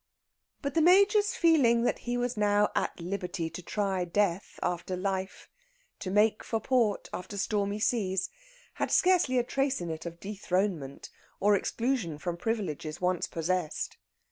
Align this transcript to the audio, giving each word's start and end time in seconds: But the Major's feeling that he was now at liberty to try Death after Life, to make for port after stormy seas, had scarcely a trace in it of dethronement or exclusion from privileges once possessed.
But 0.63 0.73
the 0.73 0.81
Major's 0.81 1.35
feeling 1.35 1.83
that 1.83 1.99
he 1.99 2.17
was 2.17 2.35
now 2.35 2.69
at 2.75 2.99
liberty 2.99 3.51
to 3.51 3.61
try 3.61 4.03
Death 4.03 4.59
after 4.63 4.95
Life, 4.97 5.47
to 5.99 6.09
make 6.09 6.43
for 6.43 6.59
port 6.59 7.07
after 7.13 7.37
stormy 7.37 7.79
seas, 7.79 8.31
had 8.81 8.89
scarcely 8.89 9.37
a 9.37 9.43
trace 9.43 9.79
in 9.79 9.91
it 9.91 10.07
of 10.07 10.19
dethronement 10.19 11.11
or 11.39 11.55
exclusion 11.55 12.17
from 12.17 12.35
privileges 12.35 12.99
once 12.99 13.27
possessed. 13.27 13.97